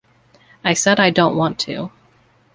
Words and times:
I 0.63 0.73
said, 0.73 0.99
I 0.99 1.11
don't 1.11 1.35
want 1.37 1.59
to. 1.59 1.91